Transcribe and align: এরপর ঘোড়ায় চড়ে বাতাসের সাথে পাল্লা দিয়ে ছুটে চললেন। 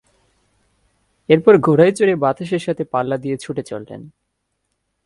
এরপর 1.29 1.53
ঘোড়ায় 1.57 1.93
চড়ে 1.95 2.13
বাতাসের 2.15 2.61
সাথে 2.61 2.83
পাল্লা 2.83 3.17
দিয়ে 3.17 3.35
ছুটে 3.37 3.63
চললেন। 3.63 4.01